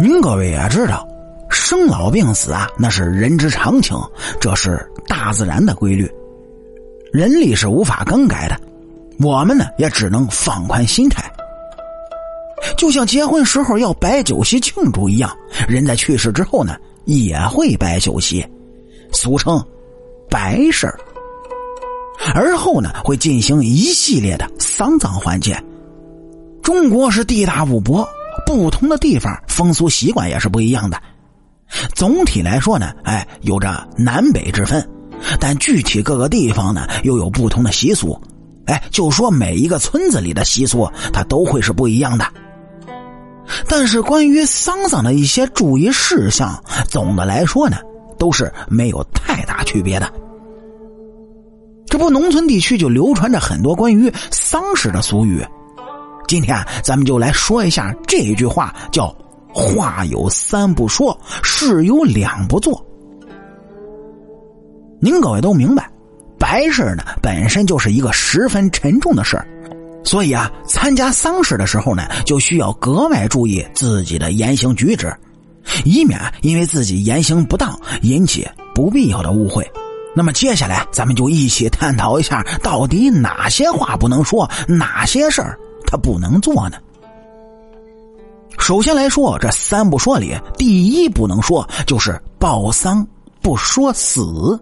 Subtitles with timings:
[0.00, 1.06] 您各位也知道，
[1.50, 3.96] 生老病死啊，那是人之常情，
[4.40, 6.08] 这是大自然的规律，
[7.12, 8.56] 人力是无法更改的。
[9.18, 11.28] 我们呢，也只能放宽心态。
[12.76, 18.46] 就像结婚时候要摆酒席庆祝一样，人在去世之后呢，也会摆酒席，
[19.10, 19.60] 俗称
[20.30, 20.96] 白事儿。
[22.34, 25.60] 而后呢，会进行一系列的丧葬环节。
[26.62, 28.08] 中国是地大物博。
[28.46, 31.00] 不同的地方风俗习惯也是不一样的。
[31.94, 34.88] 总体来说呢，哎，有着南北之分，
[35.38, 38.18] 但具体各个地方呢又有不同的习俗。
[38.66, 42.26] 哎，就说每一个村子里的习俗，它都会是不一样的。
[43.66, 47.78] 但是关于丧葬的一些注意事项，总的来说呢，
[48.18, 50.10] 都是没有太大区别的。
[51.86, 55.42] 这不，农村地区就流传着很多关于丧事的俗语。
[56.28, 59.08] 今天咱们就来说一下这句话，叫
[59.50, 62.84] “话有三不说，事有两不做”。
[65.00, 65.90] 您各位都明白，
[66.38, 69.48] 白事呢本身就是一个十分沉重的事儿，
[70.04, 75.10] 所以啊，参加丧事的时候呢，就需要格外注意自己的言行举止，
[75.86, 79.66] 以免因为自己言行不当引起不必要的误会。
[80.14, 85.58] 那么接下来，咱们就一起探讨一下，到底哪些话不能说，哪些事儿。
[85.90, 86.76] 他不能做呢。
[88.58, 93.06] 首先来说，这三不说里，第一不能说就是报丧
[93.40, 94.60] 不说死。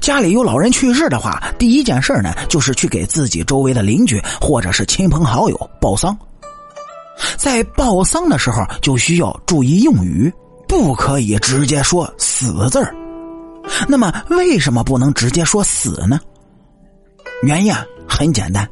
[0.00, 6.16] 家里有老人去世的话，第一件事呢，就是去给自己周围的邻居或者是亲朋好友报丧。
[7.38, 10.30] 在报丧的时候，就需要注意用语，
[10.68, 12.94] 不可以直接说“死”字儿。
[13.88, 16.20] 那么，为什么不能直接说“死”呢？
[17.42, 18.68] 原因啊，很简单。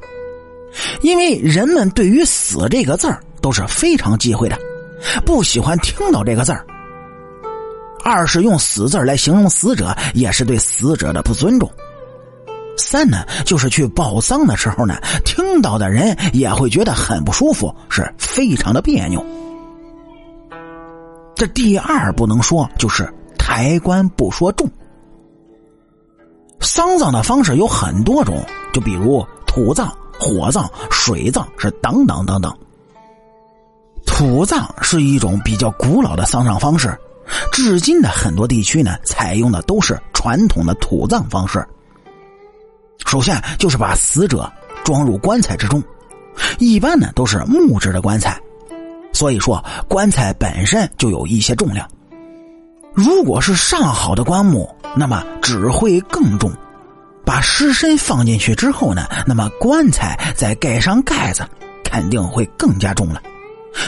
[1.01, 4.59] 因为人们对于“死”这个字儿都是非常忌讳的，
[5.25, 6.65] 不喜欢听到这个字儿。
[8.05, 11.71] 二是用“死”字来形容死者，也是对死者的不尊重。
[12.79, 19.25] 三呢，就是去报丧的时候呢，听到的人也会觉得很不舒服，是非常的别扭。
[21.37, 24.69] 这第二不能说，就是抬棺不说重。
[26.61, 28.43] 丧葬的方式有很多种，
[28.73, 29.93] 就比如土葬。
[30.23, 32.57] 火葬、水葬是等等等等。
[34.07, 36.97] 土葬是一种比较古老的丧葬方式，
[37.51, 41.67] 至今的很多地区呢，采用的都是传统的土葬方式。
[43.05, 44.51] 首先就是把死者
[44.85, 45.83] 装入棺材之中，
[46.59, 48.41] 一般呢都是木质的棺材，
[49.13, 51.89] 所以说棺材本身就有一些重量。
[52.95, 56.53] 如果是上好的棺木，那么只会更重。
[57.33, 61.43] 把尸身放进去之后呢，那么棺材再盖上盖子，
[61.83, 63.23] 肯定会更加重了。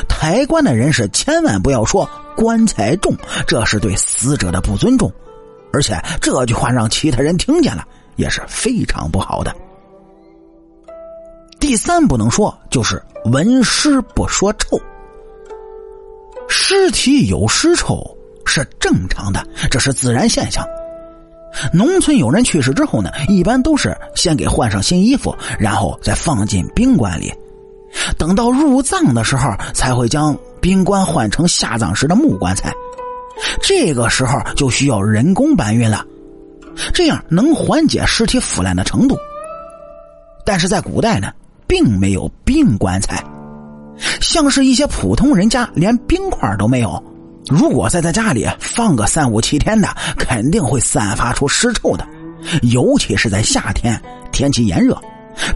[0.08, 3.14] 抬棺的人是千万不要说棺材重，
[3.46, 5.12] 这是对死者的不尊重，
[5.74, 9.54] 而且这句话让其他人听见了也是非常不好的。
[11.60, 14.80] 第三不能说就是闻尸不说臭，
[16.48, 18.02] 尸体有尸臭
[18.46, 20.66] 是正常的，这是自然现象。
[21.72, 27.32] 农村有人去世之后呢，一般都是先给换上新衣服，然后再放进冰棺里，
[28.18, 32.72] 等到入葬的时候才会将冰棺换成下葬时的木棺材。
[33.60, 36.04] 这个时候就需要人工搬运了，
[36.92, 39.16] 这样能缓解尸体腐烂的程度。
[40.44, 41.32] 但是在古代呢，
[41.66, 43.22] 并没有冰棺材，
[44.20, 47.02] 像是一些普通人家连冰块都没有。
[47.48, 52.06] 如果在他家里放个三五七天的，肯定会散发出尸臭的，
[52.62, 54.00] 尤其是在夏天，
[54.32, 54.98] 天气炎热，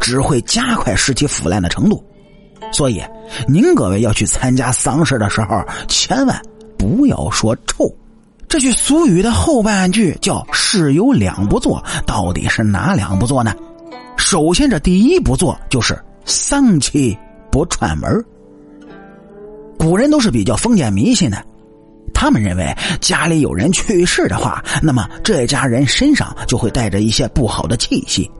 [0.00, 2.04] 只会加快尸体腐烂的程度。
[2.70, 3.02] 所以，
[3.46, 6.38] 您各位要去参加丧事的时候，千万
[6.76, 7.90] 不要说臭。
[8.46, 13.54] 这句俗语的后半句叫“事有两不做”，到底是哪两不做呢？
[14.16, 17.16] 首先，这第一不做就是丧期
[17.50, 18.22] 不串门
[19.78, 21.42] 古人都是比较封建迷信的。
[22.12, 28.30] 他们认为家里有人去世的话，那么这家人身上就会带着一些不好的气息。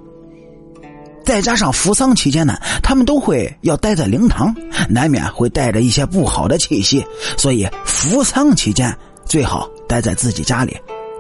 [1.25, 4.55] 再加上扶丧期间呢，他们都会要待在灵堂，
[4.89, 7.05] 难免会带着一些不好的气息。
[7.37, 10.75] 所以扶丧期间最好待在自己家里，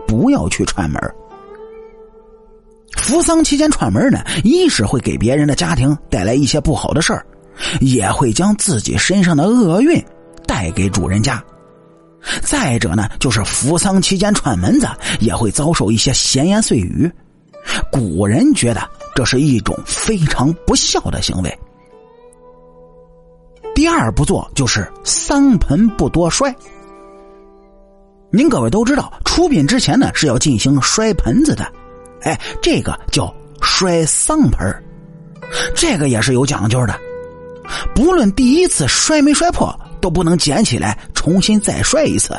[0.07, 0.99] 不要去串门。
[2.97, 7.25] 扶丧期间串门呢，一是会给别人的家庭带来一些不好的事儿，
[7.81, 10.03] 也会将自己身上的厄运
[10.47, 11.43] 带给主人家。
[12.43, 14.89] 再者呢，就是扶丧期间串门子
[15.21, 17.11] 也会遭受一些闲言碎语，
[17.91, 21.59] 古人觉得这是一种非常不孝的行为。
[23.75, 26.55] 第二不做就是丧盆不多摔。
[28.31, 31.65] 您各位都知道，出殡之前呢是要进行摔盆子的，
[32.23, 33.33] 哎，这个叫
[33.63, 34.85] 摔丧盆
[35.75, 36.99] 这个也是有讲究的。
[37.95, 42.35] 不论第一次摔没摔破，都不能捡起来重新再摔一次。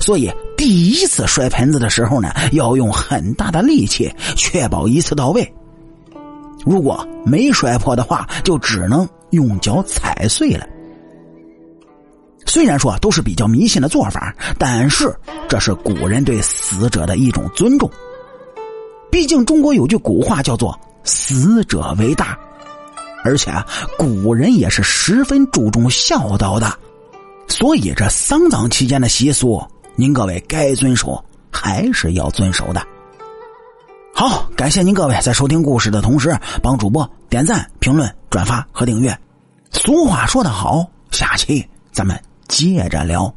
[0.00, 5.54] 所以第一次摔盆子的时候呢，要用很大的力气，确保一次到位。
[6.66, 10.66] 如果没摔破的话，就只能用脚踩碎了。
[12.46, 15.14] 虽然说都是比较迷信的做法，但是
[15.48, 17.88] 这是古人对死者的一种尊重。
[19.10, 22.36] 毕竟中国有句古话叫做“死者为大”，
[23.24, 23.52] 而且
[23.96, 26.76] 古人也是十分注重孝道的，
[27.50, 29.62] 所以这丧葬期间的习俗，
[29.96, 32.80] 您各位该遵守还是要遵守的。
[34.14, 39.14] 好，感谢您各位在收听故事的同时，帮主播点赞、评论、转发和订阅。
[39.72, 42.18] 俗话说得好，下期咱们
[42.48, 43.32] 接着聊。